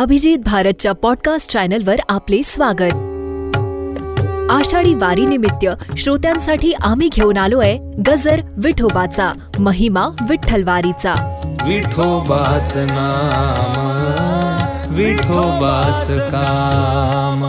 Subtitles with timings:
[0.00, 2.92] अभिजित भारतच्या पॉडकास्ट चॅनलवर आपले स्वागत.
[4.50, 5.66] आषाढी वारीनिमित्त
[5.98, 11.42] श्रोत्यांसाठी आम्ही घेऊन आलोय गजर विठोबाचा महिमा विठ्ठलवारीचा.
[11.66, 17.44] विठोबाच नाम विठोबाच काम.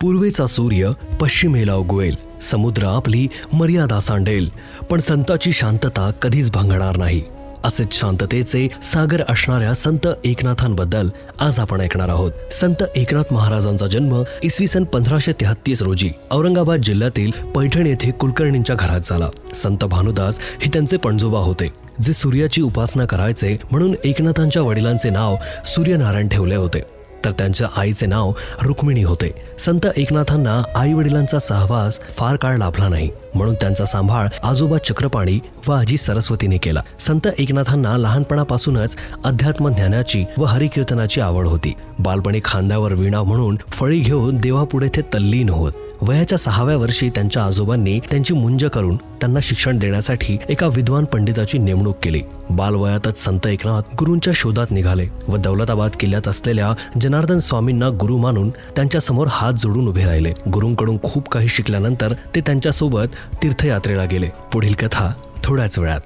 [0.00, 4.48] पूर्वेचा सूर्य पश्चिमेला उगवेल समुद्र आपली मर्यादा सांडेल
[4.90, 7.22] पण संताची शांतता कधीच भंगणार नाही.
[7.64, 11.08] असेच शांततेचे सागर असणाऱ्या संत एकनाथांबद्दल
[11.40, 12.32] आज आपण ऐकणार आहोत.
[12.52, 19.00] संत एकनाथ महाराजांचा जन्म इसवी सन पंधराशे तेहतीस रोजी औरंगाबाद जिल्ह्यातील पैठण येथे कुलकर्णींच्या घरात
[19.04, 19.28] झाला.
[19.54, 21.68] संत भानुदास हे त्यांचे पणजोबा होते
[22.02, 25.36] जे सूर्याची उपासना करायचे म्हणून एकनाथांच्या वडिलांचे नाव
[25.66, 26.99] सूर्यनारायण ठेवले होते.
[27.24, 29.30] तर त्यांच्या आईचे नाव रुक्मिणी होते.
[29.58, 33.10] संत एकनाथांना आई वडिलांचा सहवास फार काळ लाभला नाही.
[33.34, 36.82] म्हणून त्यांचा सांभाळ आजोबा चक्रपाणी व आजी सरस्वतीने केला.
[37.00, 41.72] संत एकनाथांना लहानपणापासूनच अध्यात्म ज्ञानाची व हरिकीर्तनाची आवड होती.
[41.98, 45.72] बालपणी खांद्यावर विणा म्हणून फळी घेऊन देवापुढे ते तल्लीन होत.
[46.02, 51.96] वयाच्या सहाव्या वर्षी त्यांच्या आजोबांनी त्यांची मुंज करून त्यांना शिक्षण देण्यासाठी एका विद्वान पंडिताची नेमणूक
[52.02, 52.22] केली.
[52.50, 59.26] बालवयातच संत एकनाथ गुरूंच्या शोधात निघाले व दौलताबाद किल्ल्यात असलेल्या जनार्दन स्वामींना गुरु मानून त्यांच्यासमोर
[59.30, 60.32] हात जोडून उभे राहिले.
[60.52, 64.28] गुरूंकडून खूप काही शिकल्यानंतर ते त्यांच्यासोबत तीर्थयात्रेला गेले.
[64.52, 65.12] पुढील कथा
[65.44, 66.00] थोड्याच वेळात.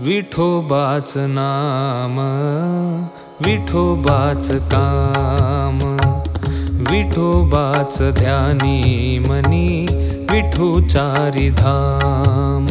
[0.00, 2.18] विठोबाच नाम
[3.46, 5.83] विठोबाच काम.
[6.90, 9.68] विठोबाच ध्यानी मनी
[10.30, 12.66] विठू चारी धाम।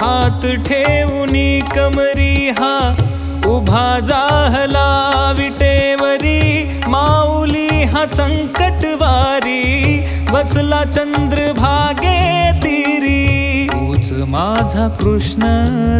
[0.00, 2.74] हात ठेवूनी कमरी हा
[3.46, 4.88] उभा जाहला
[5.38, 6.40] विटेवरी
[6.88, 9.62] माऊली हा संकटवारी
[10.32, 10.82] बसला
[11.52, 12.18] भागे
[12.62, 15.42] तिरी। तूच माझा कृष्ण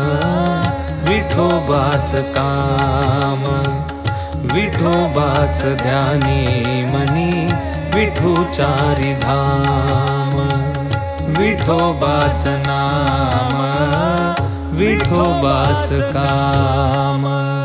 [1.09, 3.43] विठोबाच काम.
[4.55, 6.43] विठोबाच ध्यानी
[6.83, 7.45] मनी.
[7.93, 8.35] विठू
[9.13, 10.39] धाम.
[11.37, 13.75] विठोबाच नाम.
[14.77, 17.64] विठोबाच काम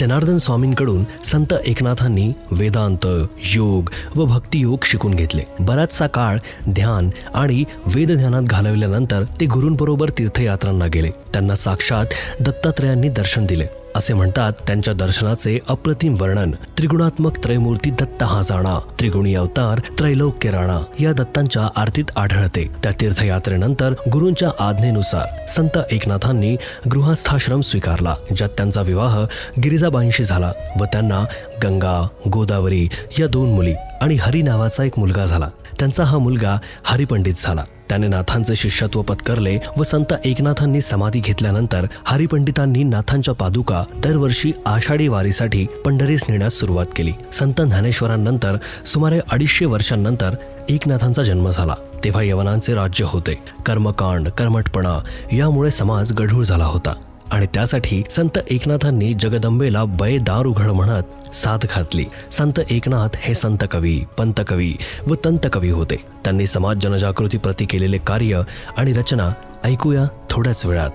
[0.00, 3.06] जनार्दन स्वामींकडून संत एकनाथांनी वेदांत
[3.54, 5.42] योग व भक्तियोग शिकून घेतले.
[5.60, 6.38] बराचसा काळ
[6.70, 11.10] ध्यान आणि वेद ध्यानात घालवल्यानंतर ते गुरूंबरोबर तीर्थयात्रांना गेले.
[11.10, 12.06] त्यांना साक्षात
[12.40, 13.66] दत्तात्रयांनी दर्शन दिले.
[13.96, 16.50] असे म्हणतात त्यांच्या दर्शनाचे अप्रतिम वर्णन.
[16.50, 18.78] त्रिगुणात्मक त्रयमूर्ती दत्त हा जाणा.
[18.98, 20.80] त्रिगुणी अवतार त्रैलोक्य राणा.
[21.00, 22.70] या दत्तांच्या आरतीत आढळते.
[22.82, 26.56] त्या तीर्थयात्रेनंतर गुरूंच्या आज्ञेनुसार संत एकनाथांनी
[26.90, 29.24] गृहस्थाश्रम स्वीकारला ज्यात त्यांचा विवाह
[29.64, 31.24] गिरिजाबाईंशी झाला व त्यांना
[31.62, 35.48] गंगा गोदावरी या दोन मुली आणि हरी नावाचा एक मुलगा झाला.
[35.80, 37.64] त्यांचा हा मुलगा हरिपंडित झाला.
[37.88, 45.66] त्याने नाथांचे शिष्यत्व पत्करले व संत एकनाथांनी समाधी घेतल्यानंतर हरिपंडितांनी नाथांच्या पादुका दरवर्षी आषाढी वारीसाठी
[45.84, 47.12] पंढरीस नेण्यास सुरुवात केली.
[47.32, 50.34] संत ज्ञानेश्वरांनंतर सुमारे अडीचशे वर्षांनंतर
[50.68, 51.74] एकनाथांचा जन्म झाला.
[52.04, 53.38] तेव्हा यवनांचे राज्य होते.
[53.66, 56.94] कर्मकांड कर्मटपणा यामुळे समाज गढूळ झाला होता.
[57.32, 62.04] आणि त्यासाठी संत एकनाथांनी जगदंबेला बय दार उघड म्हणत साथ घातली.
[62.32, 64.74] संत एकनाथ हे संत कवी पंतकवी
[65.06, 65.96] व तंत कवी होते.
[66.24, 68.40] त्यांनी समाज जनजागृती प्रती केलेले कार्य
[68.76, 69.28] आणि रचना
[69.64, 70.90] ऐकूया थोड्याच वेळात.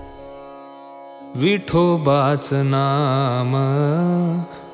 [1.36, 3.54] विठोबाच नाम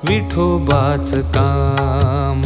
[0.08, 2.42] विठोबाच काम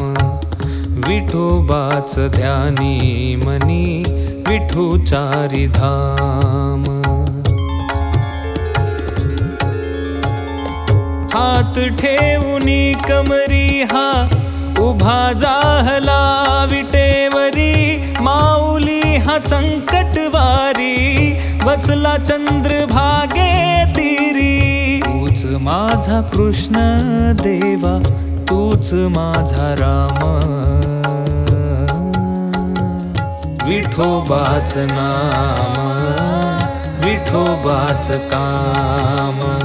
[1.09, 4.03] विठोबाच ध्यानी मनी
[4.49, 7.06] विठू चारी धाम.
[11.37, 14.27] हात ठेवूनी कमरी हा.
[14.79, 17.97] उभा जाहला विटेवरी.
[18.21, 21.33] माऊली हा संकटवारी
[21.67, 25.01] बसला चंद्र भागे तिरी.
[25.05, 26.75] तूच माझा कृष्ण
[27.43, 27.99] देवा.
[28.49, 30.27] तूच माझा राम.
[33.69, 35.83] विठोबाच नाम.
[37.05, 39.59] विठोबाच काम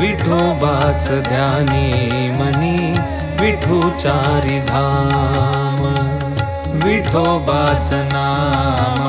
[0.00, 1.88] विठोबाच ध्यानी
[2.28, 2.98] मनी
[3.40, 5.84] विठुचारी धाम.
[6.84, 9.06] विठोबाच नाम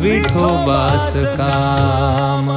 [0.00, 2.48] विठोबाच काम.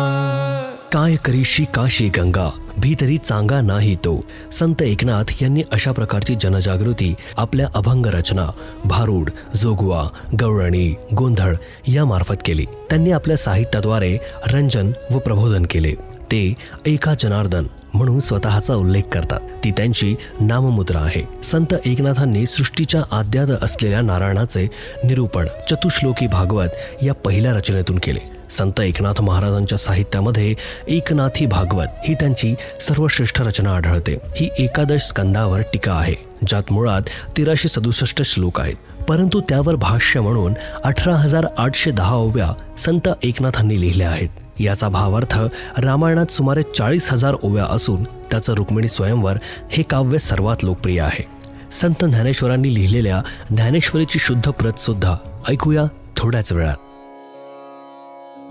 [0.91, 4.21] काय करीशी काशी गंगा भीतरी चांगा नाही तो.
[4.51, 8.51] संत एकनाथ यांनी अशा प्रकारची जनजागृती आपल्या अभंग रचना
[8.85, 10.07] भारूड जोगवा
[10.41, 11.55] गवळणी गोंधळ
[11.87, 12.65] यामार्फत केली.
[12.65, 14.17] त्यांनी आपल्या साहित्याद्वारे
[14.47, 16.16] रंजन व प्रबोधन केले.
[16.31, 16.53] ते
[16.85, 19.39] एका जनार्दन म्हणून स्वतःचा उल्लेख करतात.
[19.63, 21.44] ती त्यांची नाममुद्रा आहे.
[21.44, 24.69] संत एकनाथांनी सृष्टीच्या आद्यात असलेल्या नारायणाचे
[25.03, 28.19] निरूपण चतुश्लोकी भागवत या पहिल्या रचनेतून केले.
[28.50, 30.56] संत एकनाथ महाराजांच्या साहित्यामध्ये
[30.88, 34.18] एकनाथी भागवत ही त्यांची सर्वश्रेष्ठ रचना आढळते.
[34.38, 36.15] ही एकादश स्कंदावर टीका आहे
[36.47, 37.01] ज्यात मुळात
[37.38, 39.03] तेराशे सदुसष्ट श्लोक आहेत.
[39.03, 40.53] परंतु त्यावर भाष्य म्हणून
[40.83, 44.29] अठरा हजार आठशे दहा ओव्या संत एकनाथांनी लिहिल्या आहेत.
[44.59, 45.39] याचा भावार्थ
[45.77, 49.38] रामायणात सुमारे चाळीस हजार ओव्या असून त्याचं रुक्मिणी स्वयंवर
[49.71, 51.25] हे काव्य सर्वात लोकप्रिय आहे.
[51.71, 55.15] संत ज्ञानेश्वरांनी लिहिलेल्या ज्ञानेश्वरीची शुद्ध प्रत सुद्धा
[55.50, 55.83] ऐकूया
[56.18, 56.75] थोड्याच वेळात.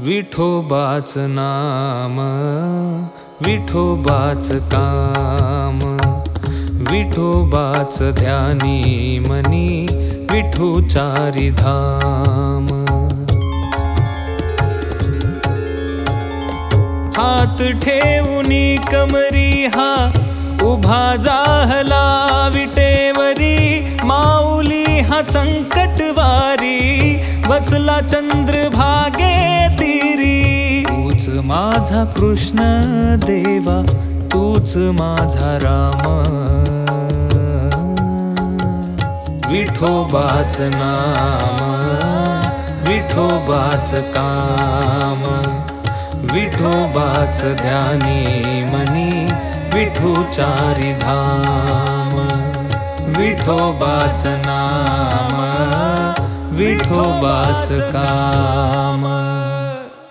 [0.00, 2.18] विठोबाच नाम
[3.46, 5.96] विठोबाच काम
[6.92, 9.86] विठोबाच ध्यानी मनी
[10.30, 12.85] विठोचारी धाम.
[17.18, 19.90] हात ठेवूनी कमरी हा
[20.62, 22.04] उभा जाहला
[22.54, 23.56] विटेवरी.
[24.04, 26.80] माऊली हा संकटवारी
[27.48, 29.36] बसला चंद्र भागे
[29.78, 30.84] तिरी.
[30.88, 32.58] तूच माझा कृष्ण
[33.26, 33.82] देवा
[34.32, 36.04] तूच माझा राम.
[39.50, 41.60] विठोबाच नाम
[42.88, 45.22] विठोबाच काम
[46.36, 48.20] विठोबाच ध्यानी
[48.62, 49.24] मनी
[49.74, 52.18] विठुचारी धाम.
[53.20, 55.38] विठोबाच नाम
[56.56, 59.06] विठोबाच काम.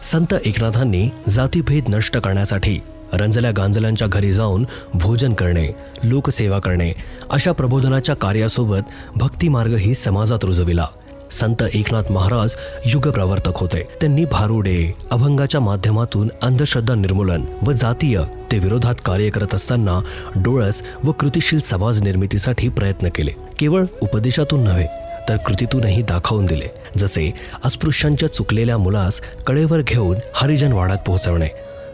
[0.04, 2.80] संत एकनाथांनी जातीभेद नष्ट करण्यासाठी
[3.14, 5.68] रंजल्या गांजल्यांच्या घरी जाऊन भोजन करणे
[6.04, 6.92] लोकसेवा करणे
[7.30, 10.86] अशा प्रबोधनाच्या कार्यासोबत भक्तिमार्गही समाजात रुजविला.
[11.32, 12.56] संत एकनाथ महाराज
[12.86, 13.82] युगप्रवर्तक होते.
[14.02, 20.00] त्यांनी भारुडे अभंगाच्या माध्यमातून अंधश्रद्धा निर्मूलन व जातीय ते विरोधात कार्य करत असताना
[20.36, 23.32] डोळस व कृतिशील समाज निर्मितीसाठी प्रयत्न केले.
[23.60, 24.88] केवळ उपदेशातून नव्हे
[25.30, 26.68] तर कृतीतूनही दाखवून दिले.
[26.98, 27.32] जसे
[27.64, 31.48] अस्पृश्यांच्या चुकलेल्या मुलास कडेवर घेऊन हरिजन वाड्यात पोहोचवणे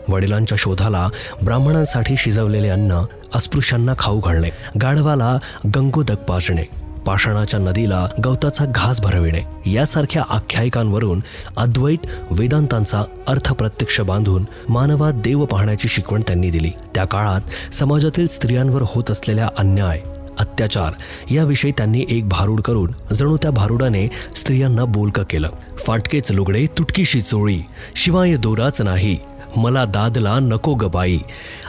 [0.10, 1.08] वडिलांच्या शोधाला
[1.44, 3.02] ब्राह्मणांसाठी शिजवलेले अन्न
[3.36, 4.50] अस्पृश्यांना खाऊ घालणे
[4.82, 5.38] गाढवाला
[5.76, 6.64] गंगोदक पाजणे
[7.06, 9.72] पाषाणाच्या नदीला गवताचा घास भरविणे.
[9.72, 11.22] यासारख्या आख्यायिकांवरून
[11.58, 16.72] अद्वैत वेदांतांचा अर्थ प्रत्यक्ष बांधून मानवात देव पाहण्याची शिकवण त्यांनी दिली.
[16.96, 20.02] त्या काळात समाजातील स्त्रियांवर होत असलेल्या अन्याय
[20.40, 20.94] अत्याचार
[21.32, 25.50] याविषयी त्यांनी एक भारूड करून जणू त्या भारुडाने स्त्रियांना बोलकं केलं.
[25.78, 27.60] फाटकेच लुगडे तुटकीशी चोळी
[27.96, 29.18] शिवाय दोराच नाही
[29.58, 31.20] मला दादला नको गबाई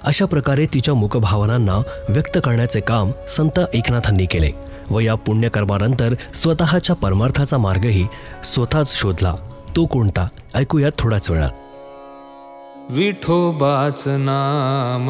[0.05, 4.51] अशा प्रकारे तिच्या मुखभावनांना व्यक्त करण्याचे काम संत एकनाथांनी केले.
[4.93, 8.07] व या पुण्यकर्मानंतर स्वतःच्या परमार्थाचा मार्गही
[8.45, 9.35] स्वतःच शोधला.
[9.77, 10.29] तो कोणता?
[10.55, 11.51] ऐकूयात थोड्याच वेळात.
[12.91, 15.09] विठोबाच नाम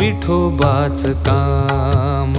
[0.00, 2.32] विठोबाच काम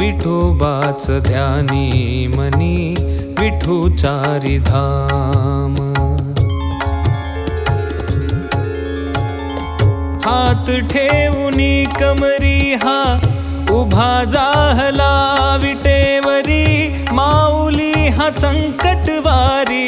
[0.00, 2.94] विठोबाच ध्यानी मनी
[3.38, 5.74] विठुचारी धाम.
[10.24, 13.16] हात ठेवूनी कमरी हा
[13.78, 15.12] उभा जाहला
[15.62, 16.64] विटेवरी
[17.14, 19.86] माऊली हा संकटवारी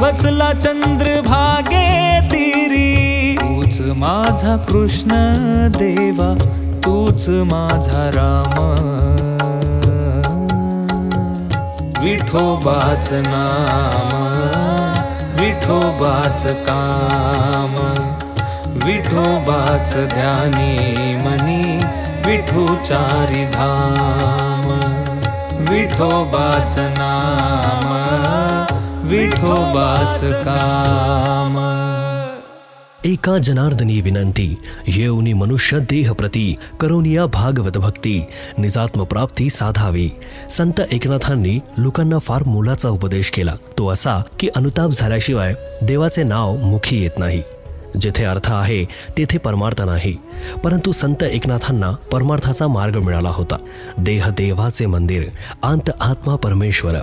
[0.00, 1.86] बसला चंद्र भागे
[2.30, 3.36] तिरी.
[3.40, 5.10] तूच माझा कृष्ण
[5.78, 6.34] देवा
[6.84, 8.52] तूच माझा राम.
[12.04, 14.10] विठोबाच नाम
[15.40, 17.74] विठोबाच काम
[18.86, 21.13] विठोबाच ध्यानी
[22.34, 24.70] विठुचारी धाम
[25.60, 27.90] विठोबाच नाम
[29.08, 31.56] विठोबाच काम।
[33.04, 34.56] एका जनार्दनी विनंती
[34.88, 38.26] येऊनी मनुष्य देह प्रती करोनिया भागवत भक्ती
[38.58, 40.10] निजात्म प्राप्ती साधावी.
[40.50, 43.54] संत एकनाथांनी लोकांना फार मोलाचा उपदेश केला.
[43.78, 47.42] तो असा की अनुताप झाल्याशिवाय देवाचे नाव मुखी येत नाही.
[48.00, 50.16] जेथे अर्थ आहे तेथे परमार्थ नाही.
[50.64, 53.56] परंतु संत एकनाथांना परमार्थाचा मार्ग मिळाला होता.
[53.98, 55.28] देह देवाचे मंदिर
[55.62, 56.94] अंत आत्मा परमेश्वर.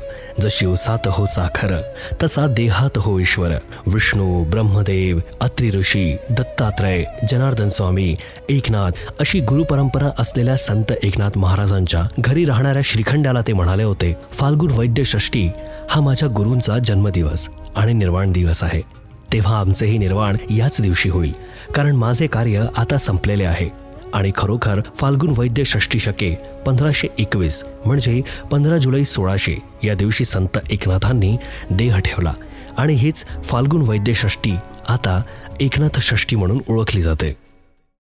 [0.41, 1.81] जशी उसात हो साखर
[2.23, 3.51] तसा देहात हो ईश्वर.
[3.87, 8.15] विष्णू ब्रह्मदेव अत्रि ऋषी दत्तात्रय जनार्दन स्वामी
[8.49, 15.49] एकनाथ अशी गुरुपरंपरा असलेल्या संत एकनाथ महाराजांच्या घरी राहणाऱ्या श्रीखंडाला ते म्हणाले होते फाल्गुन वैद्यषष्टी
[15.89, 19.00] हा माझ्या गुरूंचा जन्मदिवस आणि निर्वाण दिवस आहे.
[19.33, 21.33] तेव्हा आमचेही निर्वाण याच दिवशी होईल.
[21.75, 23.69] कारण माझे कार्य आता संपलेले आहे.
[24.13, 28.21] आणि खरोखर फाल्गुन वैद्य षष्टी शके पंधराशे एकवीस म्हणजे
[28.51, 31.37] पंधरा जुलै सोळाशे या दिवशी संत एकनाथांनी
[31.69, 32.33] देह ठेवला.
[32.77, 34.51] आणि हीच फाल्गुन वैद्य षष्टी
[34.89, 35.21] आता
[35.59, 37.40] एकनाथ षष्टी म्हणून ओळखली जाते.